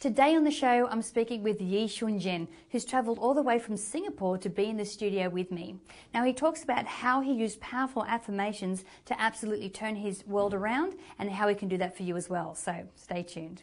[0.00, 3.76] Today on the show, I'm speaking with Yee Shun-Jian, who's travelled all the way from
[3.76, 5.74] Singapore to be in the studio with me.
[6.14, 10.94] Now, he talks about how he used powerful affirmations to absolutely turn his world around
[11.18, 12.54] and how he can do that for you as well.
[12.54, 13.62] So, stay tuned.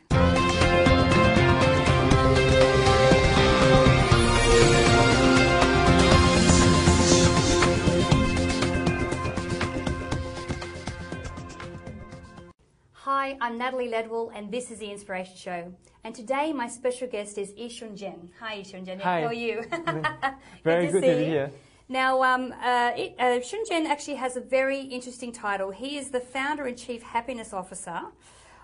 [13.26, 15.74] Hi, I'm Natalie Ledwell, and this is the Inspiration Show.
[16.04, 18.30] And today, my special guest is Yee Shun-Jian.
[18.40, 19.02] Hi, Yee Shun-Jian.
[19.02, 19.22] Hi.
[19.22, 19.64] How are you?
[20.64, 21.32] Very good to see be you.
[21.32, 21.52] here.
[21.90, 25.72] Now, um, uh, it, uh, Shun-Jian actually has a very interesting title.
[25.72, 28.00] He is the founder and chief happiness officer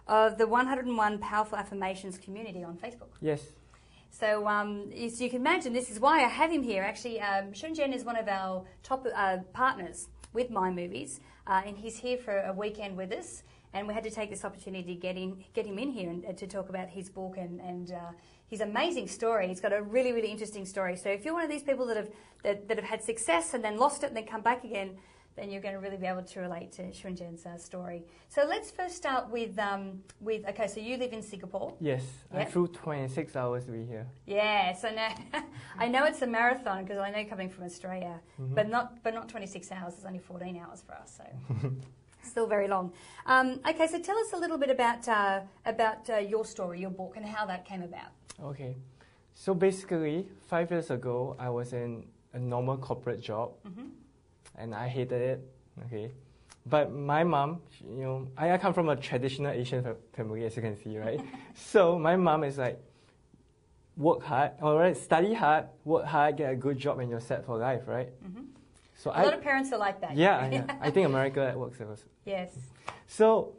[0.07, 3.09] of the 101 Powerful Affirmations community on Facebook.
[3.19, 3.41] Yes.
[4.11, 6.83] So, um, as you can imagine, this is why I have him here.
[6.83, 11.75] Actually, um, Shun-Jian is one of our top uh, partners with Mind Movies, uh, and
[11.75, 13.41] he's here for a weekend with us.
[13.73, 16.25] And we had to take this opportunity to get, in, get him in here and,
[16.25, 18.11] uh, to talk about his book and, and uh,
[18.47, 19.47] his amazing story.
[19.47, 20.97] He's got a really, really interesting story.
[20.97, 22.09] So, if you're one of these people that have,
[22.43, 24.97] that, that have had success and then lost it and then come back again,
[25.37, 28.03] then you're going to really be able to relate to Shun-Jian's uh, story.
[28.27, 31.73] So, let's first start with, um, with okay, so you live in Singapore.
[31.79, 32.03] Yes.
[32.33, 34.05] I flew 26 hours to be here.
[34.25, 35.15] Yeah, so now
[35.77, 38.53] I know it's a marathon because I know coming from Australia, Mm-hmm.
[38.53, 39.93] but not but not 26 hours.
[39.93, 41.23] It's only 14 hours for us, so
[42.23, 42.91] still very long.
[43.25, 46.89] Um, okay, so tell us a little bit about uh, about uh, your story, your
[46.91, 48.11] book, and how that came about.
[48.43, 48.75] Okay.
[49.33, 53.87] So basically, five years ago, I was in a normal corporate job, Mm-hmm.
[54.57, 55.39] and I hated it.
[55.85, 56.11] Okay.
[56.65, 60.61] But my mom, you know, I, I come from a traditional Asian family, as you
[60.61, 61.19] can see, right?
[61.55, 62.77] so my mom is like,
[63.97, 67.45] work hard, all right, study hard, work hard, get a good job, and you're set
[67.45, 68.09] for life, right?
[68.23, 68.45] Mhm.
[69.01, 70.15] So A I, lot of parents are like that.
[70.15, 72.05] yeah, yeah, I think America works also.
[72.23, 72.51] yes.
[73.07, 73.53] So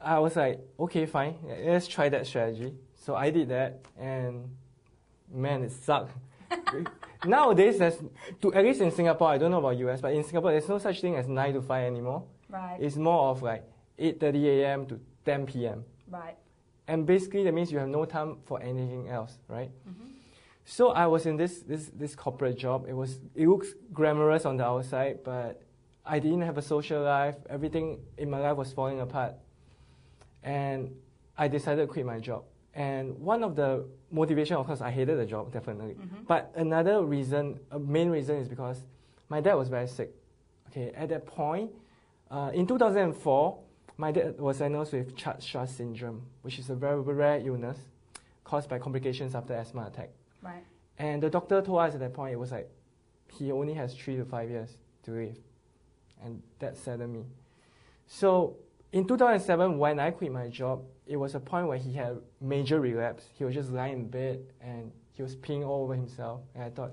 [0.00, 1.34] I was like, okay, fine,
[1.66, 2.72] let's try that strategy.
[2.94, 4.48] So I did that, and
[5.30, 6.12] man, it sucked.
[7.26, 7.98] Nowadays, there's,
[8.40, 10.78] to, at least in Singapore, I don't know about US, but in Singapore, there's no
[10.78, 12.24] such thing as 9 to 5 anymore.
[12.48, 12.78] Right.
[12.80, 13.64] It's more of like
[13.98, 14.86] 8.30 a.m.
[14.86, 15.84] to 10 p.m.
[16.10, 16.36] right.
[16.88, 19.70] And basically, that means you have no time for anything else, right?
[19.88, 20.08] Mm-hmm.
[20.64, 22.86] So I was in this, this, this corporate job.
[22.88, 25.62] It was it looks glamorous on the outside, but
[26.06, 27.36] I didn't have a social life.
[27.48, 29.34] Everything in my life was falling apart,
[30.42, 30.94] and
[31.36, 32.44] I decided to quit my job.
[32.74, 35.94] And one of the motivation, of course, I hated the job definitely.
[35.94, 36.26] Mhm.
[36.26, 38.82] But another reason, a main reason, is because
[39.28, 40.10] my dad was very sick.
[40.68, 41.70] Okay, at that point,
[42.30, 43.58] uh, in 2004,
[43.98, 47.78] my dad was diagnosed with Churg-Strauss syndrome, which is a very rare illness
[48.44, 50.10] caused by complications after asthma attack.
[50.42, 50.64] Right.
[50.98, 52.68] And the doctor told us at that point it was like
[53.32, 54.70] he only has three to five years
[55.04, 55.36] to live,
[56.22, 57.24] and that saddened me.
[58.06, 58.56] So
[58.92, 62.78] in 2007, when I quit my job, it was a point where he had major
[62.80, 63.24] relapse.
[63.38, 66.40] He was just lying in bed and he was peeing all over himself.
[66.54, 66.92] And I thought,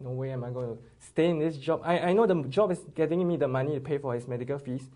[0.00, 1.82] no way am I going to stay in this job.
[1.84, 4.58] I, I know the job is getting me the money to pay for his medical
[4.58, 4.88] fees,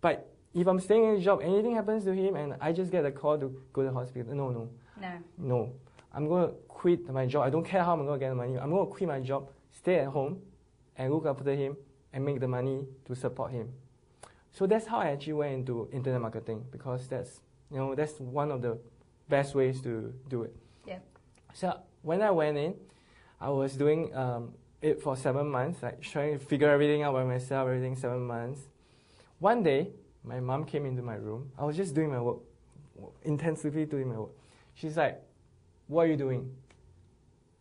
[0.00, 3.04] but if I'm staying in this job, anything happens to him and I just get
[3.04, 4.34] a call to go to the hospital.
[4.34, 4.68] No, no,
[5.00, 5.12] No.
[5.38, 5.72] no.
[6.12, 7.44] I'm going to quit my job.
[7.44, 8.58] I don't care how I'm going to get the money.
[8.58, 10.40] I'm going to quit my job, stay at home,
[10.96, 11.76] and look after him
[12.12, 13.68] and make the money to support him.
[14.52, 17.40] So that's how I actually went into internet marketing because that's
[17.70, 18.78] you know that's one of the
[19.28, 20.54] best ways to do it.
[20.84, 20.98] Yeah.
[21.54, 22.74] So when I went in,
[23.40, 27.24] I was doing um, it for seven months, like trying to figure everything out by
[27.24, 28.60] myself, everything seven months.
[29.38, 29.90] One day,
[30.24, 31.50] my mom came into my room.
[31.56, 32.38] I was just doing my work,
[33.22, 34.32] intensively doing my work.
[34.74, 35.22] She's like,
[35.90, 36.50] "What are you doing?"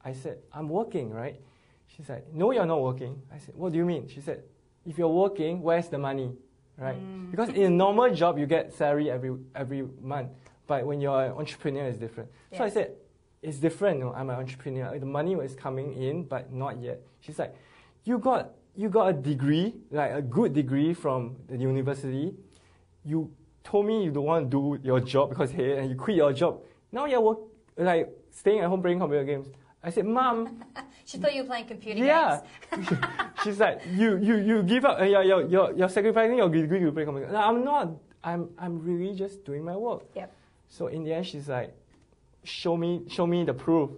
[0.06, 1.40] I said, "I'm working, right?"
[1.88, 4.44] She said, "No, you're not working." I said, "What do you mean?" She said,
[4.86, 6.32] "If you're working, where's the money?"
[6.78, 6.96] Right?
[6.96, 7.32] Mm.
[7.32, 10.30] Because in a normal job, you get salary every every month,
[10.68, 12.30] but when you're an entrepreneur, it's different.
[12.56, 12.96] So I said,
[13.42, 14.00] "It's different.
[14.00, 14.98] No, I'm an entrepreneur.
[14.98, 17.54] The money is coming in, but not yet." She's like,
[18.06, 22.34] "You got you got a degree, like a good degree from the university.
[23.04, 23.30] You
[23.64, 26.32] told me you don't want to do your job because hey, and you quit your
[26.32, 26.62] job.
[26.92, 27.40] Now you're work,
[27.86, 29.48] like staying at home playing computer games."
[29.82, 30.64] I said, "Mom,
[31.10, 32.42] She thought you were playing computer yeah.
[32.70, 32.88] games.
[33.44, 36.82] She's like, you, you, you give up, uh, you're, you're, you're, you're sacrificing your degree
[36.82, 37.32] to play computer.
[37.32, 37.90] No, I'm not.
[38.24, 40.04] I'm, I'm really just doing my work.
[40.16, 40.32] Yep.
[40.68, 41.76] So in the end, she's like,
[42.44, 43.90] show me, show me the proof.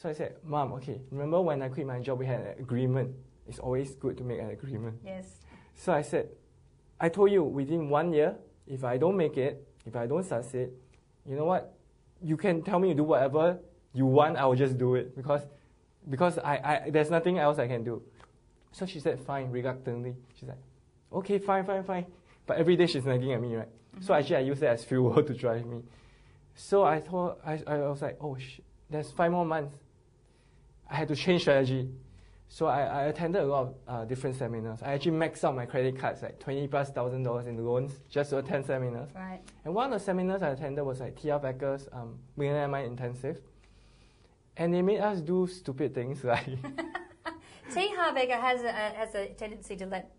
[0.00, 3.10] So I said, Mom, okay, remember when I quit my job, we had an agreement.
[3.48, 5.00] It's always good to make an agreement.
[5.04, 5.26] Yes.
[5.74, 6.28] So I said,
[7.00, 8.36] I told you within one year,
[8.68, 10.68] if I don't make it, if I don't succeed,
[11.28, 11.74] you know what?
[12.22, 13.58] You can tell me to do whatever
[13.92, 14.36] you want.
[14.36, 15.42] I will just do it because
[16.08, 18.02] because I, I there's nothing else I can do.
[18.72, 20.14] So she said fine reluctantly.
[20.38, 20.58] She's like,
[21.12, 22.06] okay, fine, fine, fine.
[22.46, 23.68] But every day she's nagging at me, right?
[24.00, 24.12] So mm-hmm.
[24.12, 25.82] actually I use that as fuel to drive me.
[26.54, 29.76] So I thought I, I was like, oh shit, there's five more months.
[30.90, 31.88] I had to change strategy.
[32.48, 34.80] So I, I attended a lot of uh, different seminars.
[34.82, 38.30] I actually maxed out my credit cards, like twenty plus thousand dollars in loans, just
[38.30, 39.10] to attend seminars.
[39.14, 39.40] Right.
[39.64, 41.28] And one of the seminars I attended was like T.
[41.28, 43.40] Harv Eker's um, Millionaire Mind Intensive.
[44.56, 46.46] And they made us do stupid things like
[47.74, 47.88] T.
[47.96, 50.10] Harv Eker has a, has a tendency to let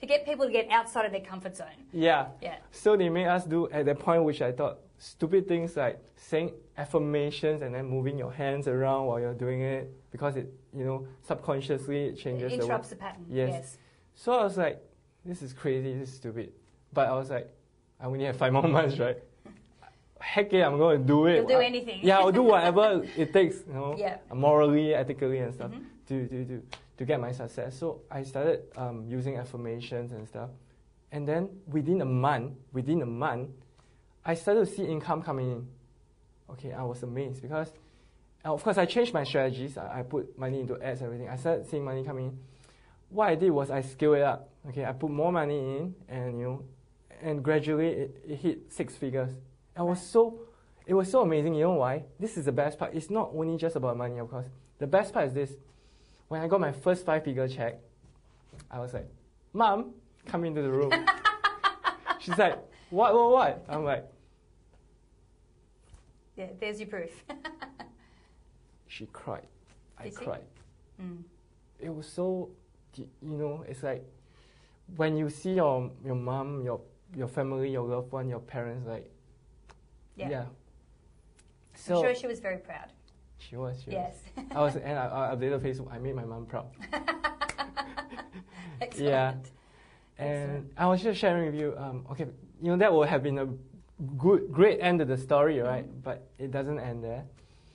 [0.00, 1.66] to get people to get outside of their comfort zone.
[1.92, 2.28] yeah.
[2.40, 2.56] Yeah.
[2.70, 6.52] So they made us do at the point which I thought stupid things like saying
[6.76, 11.06] affirmations and then moving your hands around while you're doing it because it you know
[11.22, 13.24] subconsciously it changes It the interrupts the pattern.
[13.28, 13.50] Yes.
[13.52, 13.78] yes.
[14.14, 14.82] So I was like,
[15.24, 16.52] this is crazy, this is stupid.
[16.92, 17.48] But I was like,
[18.00, 19.18] I only have five more months, right?
[20.20, 21.36] Heck yeah, I'm going to do it.
[21.36, 22.00] You'll do I- anything.
[22.02, 24.18] Yeah, I'll do whatever it takes, you know, Yeah.
[24.32, 25.84] morally, ethically, and stuff Mhm.
[26.08, 26.62] to, to, to,
[26.98, 27.76] to get my success.
[27.78, 30.50] So I started um, using affirmations and stuff.
[31.12, 33.50] And then within a month, within a month,
[34.24, 35.66] I started to see income coming in.
[36.54, 37.72] Okay, I was amazed because,
[38.44, 39.76] uh, of course, I changed my strategies.
[39.76, 41.28] I, I put money into ads, everything.
[41.28, 42.38] I started seeing money coming in.
[43.10, 44.50] What I did was I scaled it up.
[44.68, 46.62] Okay, I put more money in, and you know,
[47.20, 49.30] and gradually it, it hit six figures.
[49.76, 50.38] I was so,
[50.86, 51.54] it was so amazing.
[51.54, 52.04] You know why?
[52.20, 52.94] This is the best part.
[52.94, 54.46] It's not only just about money, of course.
[54.78, 55.52] The best part is this:
[56.28, 57.80] when I got my first five-figure check,
[58.70, 59.08] I was like,
[59.52, 59.92] "Mom,
[60.26, 60.92] come into the room."
[62.20, 62.58] She's like,
[62.90, 63.12] "What?
[63.12, 63.30] What?
[63.32, 64.06] What?" I'm like,
[66.36, 67.24] Yeah, there's your proof.
[68.88, 69.46] she cried.
[69.98, 70.10] I she?
[70.10, 70.44] cried.
[71.00, 71.22] Mm.
[71.80, 72.50] It was so,
[72.96, 74.04] you know, it's like
[74.96, 76.80] when you see your your mom, your
[77.16, 79.10] your family, your loved one, your parents, like,
[80.16, 80.28] Yeah.
[80.30, 80.40] yeah.
[80.42, 80.48] I'm
[81.74, 82.92] So sure she was very proud.
[83.38, 83.82] she was.
[83.84, 84.16] She Yes.
[84.36, 84.44] Was.
[84.50, 85.92] I was, and I, I updated Facebook.
[85.92, 86.66] I made my mom proud.
[88.80, 89.08] Excellent.
[89.10, 89.34] Yeah.
[90.18, 90.72] And Excellent.
[90.76, 91.74] I was just sharing with you.
[91.76, 92.26] Um, okay,
[92.60, 93.46] you know that would have been a
[94.18, 95.84] good, great end to the story, right?
[95.86, 96.00] Mm-hmm.
[96.00, 97.24] But it doesn't end there,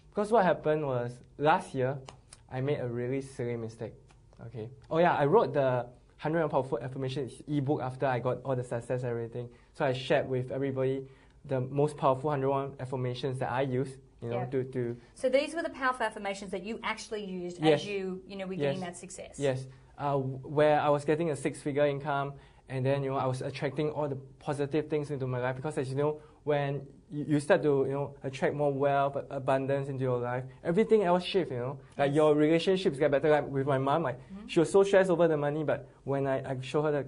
[0.09, 1.97] because what happened was last year,
[2.51, 3.93] I made a really silly mistake.
[4.47, 4.69] Okay.
[4.89, 5.85] Oh yeah, I wrote the
[6.21, 9.49] 100 and powerful affirmations ebook after I got all the success and everything.
[9.73, 11.07] So I shared with everybody
[11.45, 13.97] the most powerful 101 affirmations that I use.
[14.21, 14.45] You know, Yeah.
[14.47, 17.81] to to So these were the powerful affirmations that you actually used Yes.
[17.81, 18.61] as you, you know, were Yes.
[18.61, 19.39] getting that success.
[19.39, 19.65] Yes,
[19.97, 22.33] uh, where I was getting a six-figure income,
[22.69, 25.77] and then you know I was attracting all the positive things into my life because
[25.77, 30.19] as you know, when you, start to you know attract more wealth, abundance into your
[30.19, 31.51] life, everything else shifts.
[31.51, 33.29] You know, like your relationships get better.
[33.29, 34.47] Like with my mom, like Mhm.
[34.49, 37.05] she was so stressed over the money, but when I, I show her the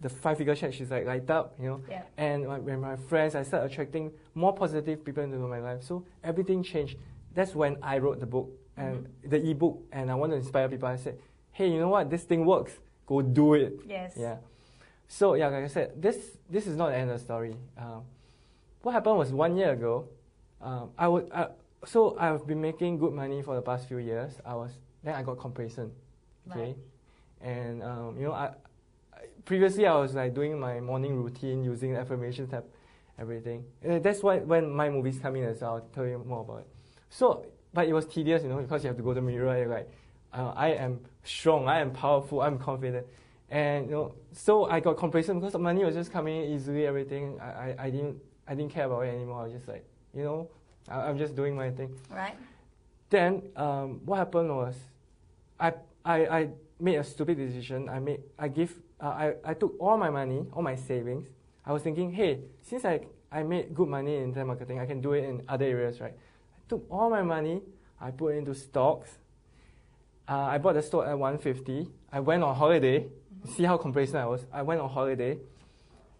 [0.00, 1.54] the five-figure check, she's like light up.
[1.58, 2.02] You know, Yeah.
[2.16, 5.82] and my, when my friends, I start attracting more positive people into my life.
[5.82, 6.96] So everything changed.
[7.34, 9.28] That's when I wrote the book and Mm-hmm.
[9.30, 10.86] the ebook, and I want to inspire people.
[10.88, 11.18] I said,
[11.50, 12.10] hey, you know what?
[12.10, 12.78] This thing works.
[13.06, 13.80] Go do it.
[13.88, 14.12] Yes.
[14.16, 14.36] Yeah.
[15.08, 16.16] So yeah, like I said, this
[16.50, 17.56] this is not the end of the story.
[17.76, 18.02] Um,
[18.82, 20.08] what happened was one year ago.
[20.60, 21.48] Um, I would I,
[21.84, 24.32] so I've been making good money for the past few years.
[24.44, 24.72] I was
[25.02, 25.92] then I got complacent.
[26.50, 26.76] Okay, Right.
[27.40, 28.46] and um, you know I,
[29.14, 32.64] I previously I was like doing my morning routine using affirmation tab,
[33.18, 33.64] everything.
[33.88, 36.58] Uh, that's why when Mind Movies come in as well, I'll tell you more about
[36.60, 36.66] it.
[37.10, 39.48] So, but it was tedious, you know, because you have to go to the mirror.
[39.48, 39.90] And you're like,
[40.32, 43.06] uh, I am strong, I am powerful, I'm confident,
[43.50, 46.86] and you know, so I got complacent because the money was just coming in easily.
[46.86, 49.40] Everything, I, I, I didn't, I didn't care about it anymore.
[49.40, 50.50] I was just like, you know,
[50.88, 51.94] I, I'm just doing my thing.
[52.10, 52.36] Right.
[53.10, 54.76] Then um, what happened was,
[55.58, 55.72] I,
[56.04, 57.88] I, I made a stupid decision.
[57.88, 61.28] I made I give uh, I, I took all my money, all my savings.
[61.64, 63.00] I was thinking, hey, since I
[63.30, 66.12] I made good money in internet marketing, I can do it in other areas, right?
[66.12, 67.62] I took all my money,
[68.00, 69.10] I put it into stocks.
[70.28, 71.88] Uh, I bought the stock at 150.
[72.12, 73.06] I went on holiday.
[73.44, 74.46] See how complacent I was.
[74.52, 75.38] I went on holiday.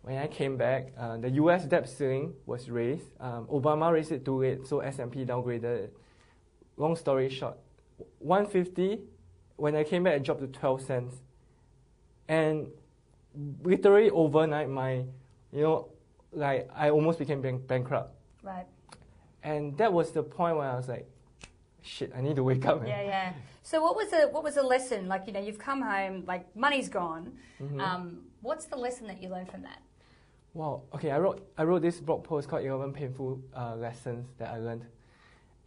[0.02, 1.64] When I came back, uh, the U.S.
[1.64, 3.04] debt ceiling was raised.
[3.20, 5.96] Um, Obama raised it too late, so S&P downgraded it.
[6.76, 7.58] Long story short,
[8.20, 9.00] 150.
[9.56, 11.14] When I came back, it dropped to 12 cents.
[12.28, 12.68] And
[13.62, 15.04] literally overnight, my,
[15.52, 15.88] you know,
[16.32, 18.14] like I almost became bank- bankrupt.
[18.42, 18.66] Right.
[19.42, 21.08] And that was the point where I was like,
[21.82, 22.80] shit, I need to wake up.
[22.80, 22.88] man.
[22.88, 23.32] Yeah, yeah.
[23.70, 25.08] So what was the what was the lesson?
[25.08, 27.36] Like you know, you've come home, like money's gone.
[27.60, 27.78] Mhm.
[27.78, 28.02] Um,
[28.40, 29.82] what's the lesson that you learned from that?
[30.54, 30.84] Wow.
[30.94, 34.58] Okay, I wrote I wrote this blog post called 11 Painful uh, Lessons That I
[34.58, 34.86] Learned.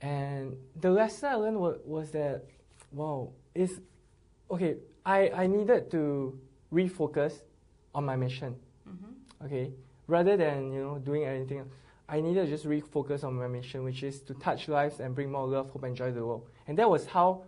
[0.01, 2.45] And the lesson I learned was, was that,
[2.91, 3.79] wow, is
[4.49, 6.39] okay, I, I needed to
[6.73, 7.33] refocus
[7.93, 8.55] on my mission.
[8.89, 9.45] Mm-hmm.
[9.45, 9.73] Okay.
[10.07, 11.69] rather than you know doing anything,
[12.09, 15.31] I needed to just refocus on my mission, which is to touch lives and bring
[15.31, 16.47] more love, hope, and joy to the world.
[16.67, 17.43] And that was how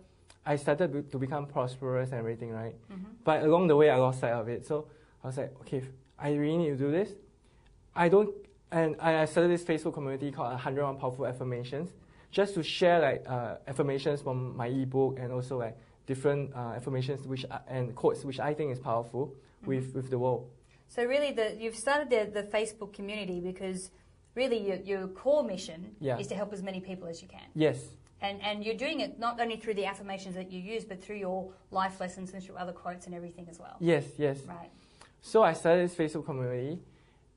[0.46, 2.74] I started be- to become prosperous and everything, right?
[2.92, 3.04] Mm-hmm.
[3.24, 4.66] But along the way, I lost sight of it.
[4.66, 4.86] So
[5.22, 5.82] I was like, okay,
[6.18, 7.10] I really need to do this.
[7.94, 8.34] I don't,
[8.70, 11.90] and I started this Facebook community called 101 Powerful Affirmations,
[12.30, 17.26] just to share like uh, affirmations from my ebook and also like different uh, affirmations
[17.26, 19.34] which I, and quotes which I think is powerful
[19.64, 20.50] with with the world.
[20.88, 23.90] So really, the, you've started the, the Facebook community because
[24.34, 26.18] really your, your core mission Yeah.
[26.18, 27.46] is to help as many people as you can.
[27.54, 27.78] Yes,
[28.24, 31.16] And, and you're doing it not only through the affirmations that you use, but through
[31.16, 33.76] your life lessons and through other quotes and everything as well.
[33.80, 34.38] yes, yes.
[34.46, 34.70] Right.
[35.20, 36.78] So I started this Facebook community,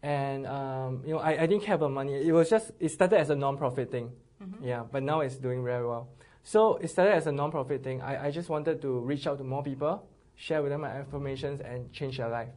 [0.02, 2.14] and um, you know I, I didn't care about money.
[2.30, 4.12] It was just it started as a non-profit thing,
[4.44, 4.60] Mhm.
[4.72, 4.84] yeah.
[4.94, 6.08] But now it's doing very well.
[6.44, 8.02] So it started as a non-profit thing.
[8.02, 9.94] I, I just wanted to reach out to more people,
[10.36, 12.50] share with them my affirmations, and change their life.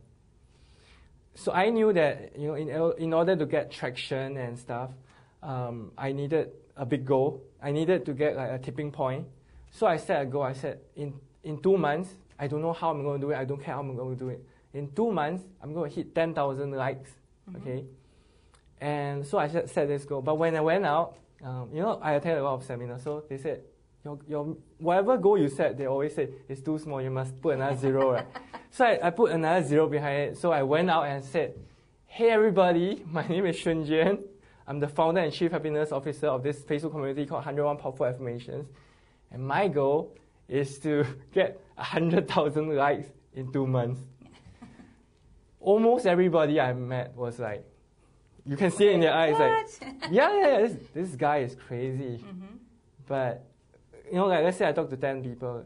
[1.34, 2.68] So I knew that you know in
[3.04, 4.90] in order to get traction and stuff,
[5.42, 7.42] um, I needed a big goal.
[7.62, 9.26] I needed to get like a tipping point.
[9.70, 10.42] So I set a goal.
[10.42, 13.36] I said in in two months, I don't know how I'm going to do it.
[13.36, 14.44] I don't care how I'm going to do it.
[14.72, 17.10] In two months, I'm going to hit 10,000 likes.
[17.56, 17.84] Okay.
[18.80, 20.22] And so I set, set this goal.
[20.22, 23.02] But when I went out, um, you know, I attended a lot of seminars.
[23.02, 23.62] So they said,
[24.04, 27.02] your, your, whatever goal you set, they always say it's too small.
[27.02, 28.12] You must put another zero.
[28.12, 28.26] Right?
[28.72, 30.38] So I, I put another zero behind it.
[30.38, 31.54] So I went out and said,
[32.06, 34.20] Hey everybody, my name is Shun Jian.
[34.70, 38.68] I'm the founder and chief happiness officer of this Facebook community called 101 Powerful Affirmations.
[39.32, 40.16] And my goal
[40.48, 43.98] is to get 100,000 likes in two months.
[45.58, 47.64] Almost everybody I met was like,
[48.46, 51.56] you can see it in their eyes, like, yeah, yeah, yeah, this, this guy is
[51.56, 52.24] crazy.
[52.24, 52.58] Mhm.
[53.08, 53.44] But,
[54.06, 55.64] you know, like, let's say I talk to 10 people.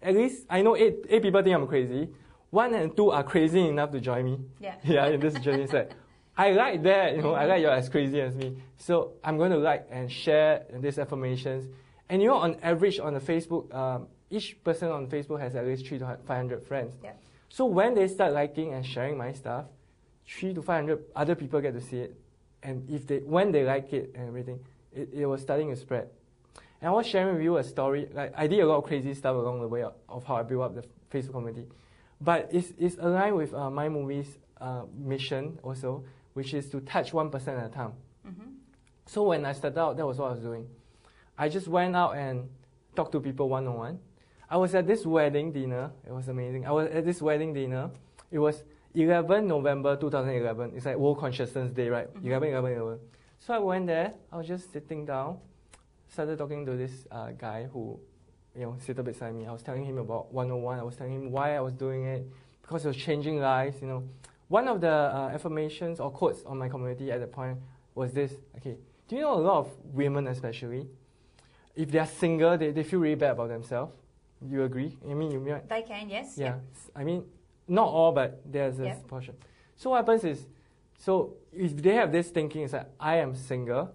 [0.00, 2.08] At least I know eight, eight people think I'm crazy.
[2.50, 4.38] One and two are crazy enough to join me.
[4.60, 4.76] Yeah.
[4.84, 5.90] Yeah, in this journey set.
[6.36, 8.56] I like that, you know, I like you're as crazy as me.
[8.78, 11.66] So I'm going to like and share these affirmations.
[12.08, 15.66] And you know, on average on the Facebook, um, each person on Facebook has at
[15.66, 16.94] least three to 500 friends.
[17.02, 17.12] Yeah.
[17.48, 19.66] So when they start liking and sharing my stuff,
[20.26, 22.16] three to 500 other people get to see it.
[22.62, 24.60] And if they, when they like it and everything,
[24.94, 26.08] it, it was starting to spread.
[26.80, 28.08] And I was sharing with you a story.
[28.12, 30.42] Like I did a lot of crazy stuff along the way of, of how I
[30.42, 31.66] built up the Facebook community,
[32.20, 37.12] but it's, it's aligned with uh, Mind Movies' uh, mission also, which is to touch
[37.12, 37.92] one percent at a time.
[38.26, 38.54] Mhm.
[39.06, 40.68] So when I started out, that was what I was doing.
[41.36, 42.48] I just went out and
[42.94, 43.98] talked to people one on one.
[44.48, 45.90] I was at this wedding dinner.
[46.06, 46.66] It was amazing.
[46.66, 47.90] I was at this wedding dinner.
[48.30, 50.72] It was 11 November 2011.
[50.76, 52.12] It's like World Consciousness Day, right?
[52.14, 52.24] Mhm.
[52.26, 53.00] 11, 11, 11.
[53.38, 54.12] So I went there.
[54.32, 55.38] I was just sitting down,
[56.08, 57.98] started talking to this uh, guy who,
[58.54, 59.46] you know, seated beside me.
[59.46, 60.78] I was telling him about 101.
[60.78, 62.26] I was telling him why I was doing it
[62.62, 63.80] because it was changing lives.
[63.80, 64.02] You know,
[64.50, 67.56] one of the uh, affirmations or quotes on my community at the point
[67.94, 68.32] was this.
[68.56, 68.76] Okay,
[69.06, 70.88] do you know a lot of women, especially,
[71.76, 73.92] if they are single, they, they feel really bad about themselves.
[74.44, 74.98] You agree?
[75.08, 75.68] I mean, you might.
[75.68, 76.34] They can, yes.
[76.36, 76.56] Yeah.
[76.96, 77.22] I mean,
[77.68, 79.06] not all, but there's a Yep.
[79.06, 79.34] portion.
[79.76, 80.46] So what happens is,
[80.98, 83.90] so if they have this thinking, is that I am single,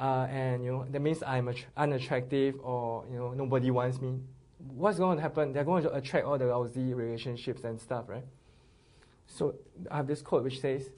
[0.00, 4.18] uh, and you know that means I'm att- unattractive or you know nobody wants me.
[4.74, 5.52] What's going to happen?
[5.52, 8.24] They're going to attract all the lousy relationships and stuff, right?
[9.32, 9.54] So
[9.90, 10.90] I have this quote which says,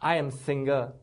[0.00, 0.94] "I am single,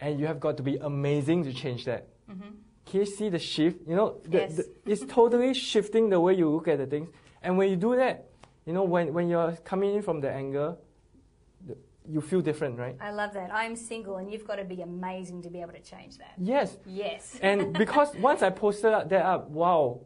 [0.00, 2.52] and you have got to be amazing to change that." Mhm.
[2.86, 3.86] Can you see the shift?
[3.88, 4.56] You know, the, Yes.
[4.56, 7.08] the, it's totally shifting the way you look at the things.
[7.42, 8.28] And when you do that,
[8.66, 10.76] you know, when, when you're coming in from the anger,
[12.06, 12.96] you feel different, right?
[13.00, 13.50] I love that.
[13.52, 16.32] I'm single, and you've got to be amazing to be able to change that.
[16.38, 16.76] Yes.
[16.86, 17.38] Yes.
[17.42, 20.00] And because once I posted that up, wow,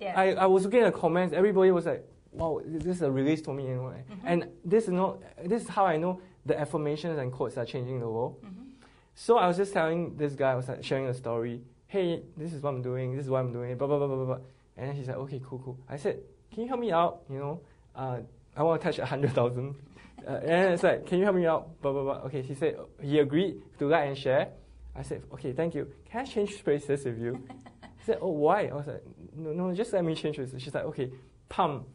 [0.00, 0.14] yeah.
[0.16, 3.40] I, I was looking at the comments, everybody was like, wow, this is a release
[3.42, 3.64] for me.
[3.68, 3.82] You know?
[3.82, 4.26] Mm-hmm.
[4.26, 8.00] And this is, not, this is how I know the affirmations and quotes are changing
[8.00, 8.42] the world.
[8.42, 8.66] Mhm.
[9.14, 11.62] So I was just telling this guy, I was like sharing a story.
[11.86, 13.14] Hey, this is what I'm doing.
[13.16, 13.76] This is what I'm doing.
[13.76, 14.38] Blah blah blah blah blah.
[14.76, 15.78] And he's like, okay, cool, cool.
[15.88, 16.20] I said,
[16.52, 17.22] can you help me out?
[17.28, 17.60] You know,
[17.94, 18.20] uh,
[18.56, 19.74] I want to touch a hundred thousand.
[20.28, 21.80] Uh, and it's like, can you help me out?
[21.80, 22.26] Blah blah blah.
[22.26, 24.48] Okay, he said he agreed to like and share.
[24.94, 25.90] I said, okay, thank you.
[26.04, 27.42] Can I change spaces with you?
[28.00, 28.66] He said, oh, why?
[28.66, 29.02] I was like,
[29.34, 30.60] no, no, just let me change places.
[30.62, 31.10] She's like, okay,
[31.48, 31.86] pump,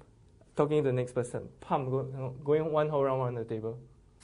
[0.55, 3.43] talking to the next person, pump, go, you know, going one whole round around the
[3.43, 3.77] table.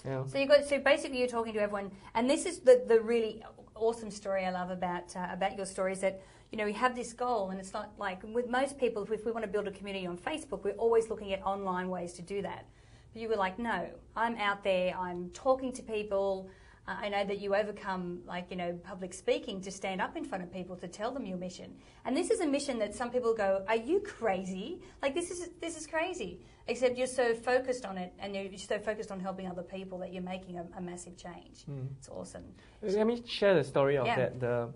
[0.06, 0.26] Know?
[0.28, 3.44] So you got so basically you're talking to everyone, and this is the, the really
[3.76, 6.22] awesome story I love about uh, about your story is that
[6.52, 9.32] you know we have this goal, and it's not like with most people if we
[9.32, 12.42] want to build a community on Facebook, we're always looking at online ways to do
[12.42, 12.66] that.
[13.14, 16.50] But you were like, no, I'm out there, I'm talking to people,
[16.88, 20.26] Uh, I know that you overcome, like, you know, public speaking to stand up in
[20.26, 21.76] front of people to tell them your mission.
[22.06, 24.82] And this is a mission that some people go, Are you crazy?
[25.02, 26.40] Like, this is, this is crazy.
[26.68, 30.12] Except you're so focused on it and you're so focused on helping other people that
[30.14, 31.66] you're making a, a massive change.
[31.70, 31.88] Mm.
[31.98, 32.46] It's awesome.
[32.82, 34.16] Let me share the story of Yeah.
[34.16, 34.40] that.
[34.40, 34.70] The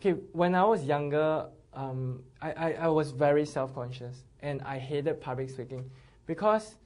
[0.00, 5.20] okay, when I was younger, um, I, I, I was very self-conscious and I hated
[5.20, 5.90] public speaking
[6.26, 6.76] because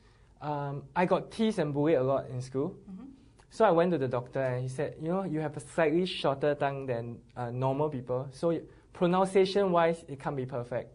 [0.40, 2.74] um, I got teased and bullied a lot in school.
[2.90, 3.07] Mhm.
[3.50, 6.04] So I went to the doctor and he said, you know, you have a slightly
[6.06, 8.28] shorter tongue than uh, normal people.
[8.32, 8.60] So
[8.92, 10.92] pronunciation-wise, it can't be perfect.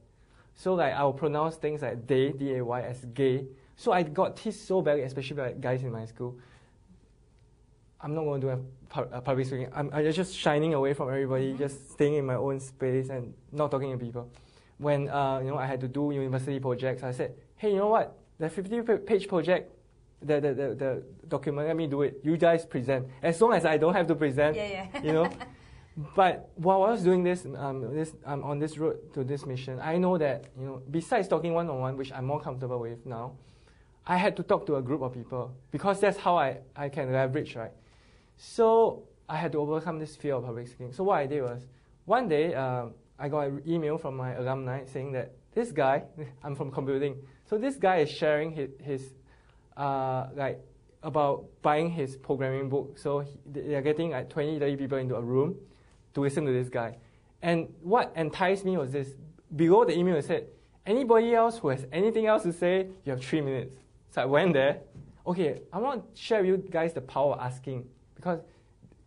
[0.56, 3.46] So like I will pronounce things like day, D-A-Y as gay.
[3.76, 6.38] So I got teased so badly, especially by guys in my school.
[8.00, 8.58] I'm not going to do a
[8.90, 9.70] pu- public speaking.
[9.74, 11.58] I'm, I'm just shining away from everybody, Mhm.
[11.58, 14.30] just staying in my own space and not talking to people.
[14.78, 17.88] When uh, you know I had to do university projects, I said, hey, you know
[17.88, 18.18] what?
[18.40, 19.72] The 50-page project,
[20.24, 22.20] the, the, the, the document, let me do it.
[22.24, 23.08] You guys present.
[23.22, 25.02] As long as I don't have to present, Yeah, yeah.
[25.04, 25.30] you know.
[26.16, 29.80] But while I was doing this, um, this um, on this road to this mission,
[29.80, 33.06] I know that you know, besides talking one on one, which I'm more comfortable with
[33.06, 33.34] now,
[34.06, 37.12] I had to talk to a group of people because that's how I, I can
[37.14, 37.72] leverage, right?
[38.38, 40.94] So I had to overcome this fear of public speaking.
[40.94, 41.68] So what I did was,
[42.06, 46.04] one day um, I got an email from my alumni saying that this guy,
[46.44, 49.14] I'm from computing, so this guy is sharing his, his
[49.78, 50.60] uh, like
[51.02, 52.98] about buying his programming book.
[52.98, 55.56] So he, they are getting like 20, 30 people into a room
[56.14, 56.98] to listen to this guy.
[57.42, 59.10] And what enticed me was this.
[59.56, 60.48] Below the email it said,
[60.86, 63.76] anybody else who has anything else to say, you have three minutes.
[64.12, 64.80] So I went there.
[65.28, 67.86] Okay, I want to share with you guys the power of asking.
[68.16, 68.40] Because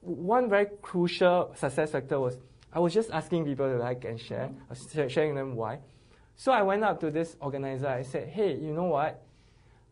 [0.00, 2.38] one very crucial success factor was
[2.72, 4.50] I was just asking people to like and share.
[4.68, 5.78] I was sharing them why.
[6.36, 7.88] So I went up to this organizer.
[7.88, 9.22] I said, hey, you know what?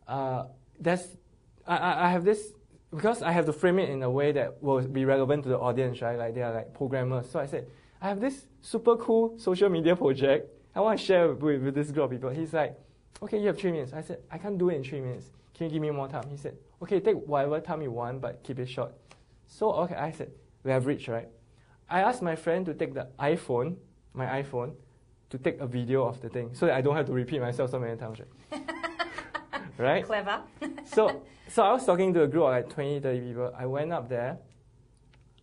[0.07, 0.45] Uh,
[0.83, 2.53] I, I I have this,
[2.91, 5.59] because I have to frame it in a way that will be relevant to the
[5.59, 6.17] audience, right?
[6.17, 7.29] Like they are like programmers.
[7.29, 7.67] So I said,
[8.01, 10.51] I have this super cool social media project.
[10.75, 12.29] I want to share with, with this group of people.
[12.29, 12.77] He's like,
[13.21, 13.93] okay, you have three minutes.
[13.93, 15.31] I said, I can't do it in three minutes.
[15.53, 16.25] Can you give me more time?
[16.29, 18.93] He said, okay, take whatever time you want, but keep it short.
[19.47, 20.31] So, okay, I said,
[20.63, 21.29] leverage, right?
[21.89, 23.77] I asked my friend to take the iPhone,
[24.13, 24.73] my iPhone,
[25.29, 27.71] to take a video of the thing so that I don't have to repeat myself
[27.71, 28.61] so many times, right?
[29.77, 30.05] right?
[30.05, 30.41] Clever.
[30.85, 33.53] so, so I was talking to a group of like 20, 30 people.
[33.57, 34.37] I went up there.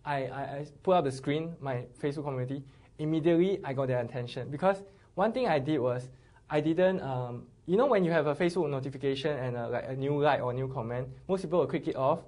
[0.05, 2.63] I, I, I put up the screen, my Facebook community.
[2.99, 4.83] Immediately, I got their attention because
[5.15, 6.09] one thing I did was
[6.49, 9.95] I didn't, um, you know, when you have a Facebook notification and a, like a
[9.95, 12.19] new like or new comment, most people will click it off.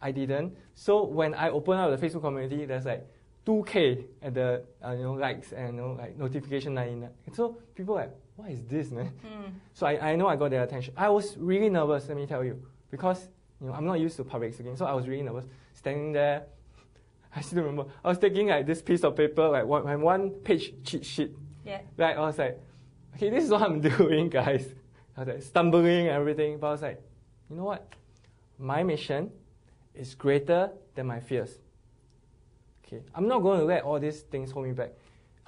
[0.00, 0.56] I didn't.
[0.74, 3.06] So when I open up the Facebook community, there's like
[3.46, 7.10] 2K at the uh, you know likes and you know, like notification 99.
[7.26, 9.10] And so people like, what is this, man?
[9.26, 9.50] Mm.
[9.74, 10.94] So I, I know I got their attention.
[10.96, 13.28] I was really nervous, let me tell you, because
[13.60, 15.44] you know I'm not used to public speaking, so I was really nervous.
[15.74, 16.44] Standing there,
[17.36, 20.30] I still remember I was taking like this piece of paper, like one, my one
[20.30, 21.32] page cheat sheet.
[21.66, 21.80] Yeah.
[21.96, 22.60] Like I was like,
[23.16, 24.66] okay, this is what I'm doing, guys.
[25.16, 27.02] I was like stumbling and everything, but I was like,
[27.50, 27.92] you know what?
[28.56, 29.32] My mission
[29.96, 31.58] is greater than my fears.
[32.86, 34.92] Okay, I'm not going to let all these things hold me back.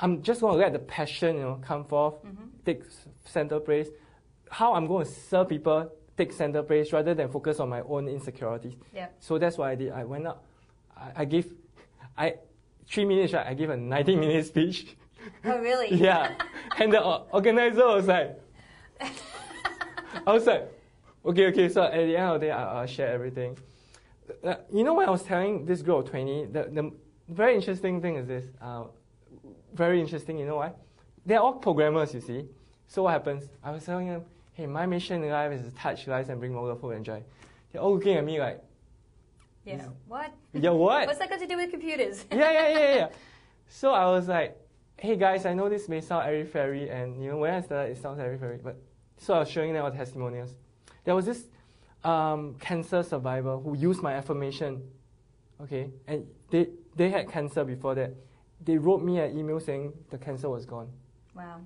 [0.01, 2.49] I'm just going to let the passion, you know, come forth, Mhm.
[2.65, 2.83] take
[3.25, 3.89] center place.
[4.51, 8.07] How I'm going to serve people take center place rather than focus on my own
[8.09, 8.75] insecurities.
[8.95, 9.07] Yeah.
[9.21, 9.93] So that's what I did.
[9.93, 10.45] I went up.
[10.97, 11.55] I, I gave,
[12.17, 12.35] I
[12.87, 13.33] three minutes.
[13.33, 14.97] Right, I gave a 90 minute speech.
[15.45, 15.95] Oh, really?
[16.09, 16.35] yeah,
[16.79, 18.39] and the organizer was like,
[20.27, 20.69] I was like,
[21.25, 21.69] okay, okay.
[21.69, 23.57] So at the end of the day, I, I'll share everything.
[24.45, 26.93] Uh, you know, when I was telling this girl of 20, the, the
[27.29, 28.45] very interesting thing is this.
[28.61, 28.85] Uh,
[29.75, 30.73] very interesting, you know why?
[31.27, 32.47] They're all programmers, you see.
[32.87, 33.49] So what happens?
[33.63, 36.53] I was telling them, hey, my mission in life is to touch lives and bring
[36.53, 37.23] more love and joy.
[37.73, 38.63] They're all looking at me like,
[39.65, 39.87] Yeah.
[40.09, 40.33] What?
[40.53, 41.07] yeah, what?
[41.07, 42.25] What's that got to do with computers?
[42.33, 43.09] yeah, yeah, yeah, yeah.
[43.73, 44.57] So I was like,
[44.97, 47.93] hey guys, I know this may sound airy fairy, and you know when I started,
[47.93, 48.77] it sounds airy fairy, but
[49.17, 50.57] so I was showing them all testimonials.
[51.05, 51.45] There was this
[52.03, 54.83] um, cancer survivor who used my affirmation,
[55.63, 58.13] okay, and they they had cancer before that.
[58.65, 60.89] They wrote me an email saying the cancer was gone.
[61.35, 61.61] Wow.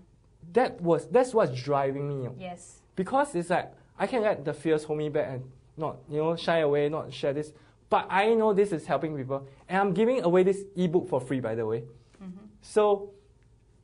[0.53, 2.29] That was that's what's driving me.
[2.39, 2.81] Yes.
[2.97, 5.45] Because it's like I can let the fears hold me back and
[5.77, 7.53] not you know shy away, not share this.
[7.91, 11.41] But I know this is helping people, and I'm giving away this ebook for free,
[11.41, 11.85] by the way.
[12.19, 12.31] hmm
[12.61, 13.11] So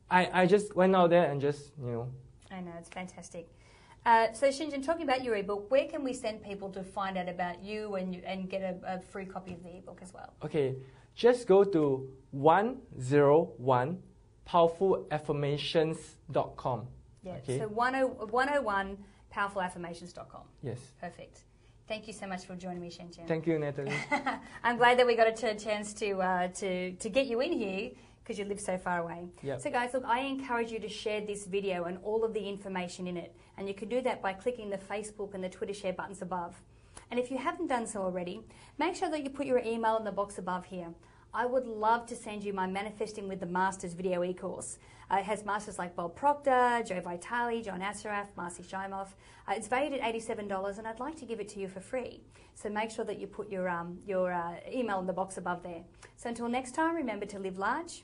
[0.09, 2.07] I I just went out there and just you know
[2.51, 3.47] I know, it's fantastic.
[4.05, 7.29] Uh, so, Shun-Jian, talking about your ebook, where can we send people to find out
[7.29, 10.33] about you and, you, and get a, a free copy of the ebook as well?
[10.43, 10.75] okay,
[11.13, 13.99] just go to one zero one
[14.47, 16.87] powerfulaffirmations.com.
[17.23, 17.59] Yeah, Okay.
[17.59, 18.97] so 10, 101
[19.33, 20.41] powerfulaffirmations.com.
[20.63, 20.79] Yes.
[20.99, 21.41] Perfect.
[21.87, 23.27] Thank you so much for joining me, Shun-Jian.
[23.27, 23.91] Thank you, Natalie.
[24.63, 27.91] I'm glad that we got a chance to, uh, to, to get you in here
[28.23, 29.27] because you live so far away.
[29.41, 29.61] Yep.
[29.61, 33.07] So, guys, look, I encourage you to share this video and all of the information
[33.07, 33.35] in it.
[33.57, 36.61] And you can do that by clicking the Facebook and the Twitter share buttons above.
[37.09, 38.41] And if you haven't done so already,
[38.77, 40.87] make sure that you put your email in the box above here.
[41.33, 44.79] I would love to send you my Manifesting with the Masters video e-course.
[45.09, 49.09] Uh, it has masters like Bob Proctor, Joe Vitale, John Assaraf, Marcy Shimoff.
[49.47, 52.21] Uh, it's valued at $87 and I'd like to give it to you for free.
[52.55, 55.63] So make sure that you put your, um, your uh, email in the box above
[55.63, 55.83] there.
[56.17, 58.03] So until next time, remember to live large,